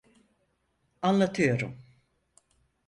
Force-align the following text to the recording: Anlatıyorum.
Anlatıyorum. 1.01 1.77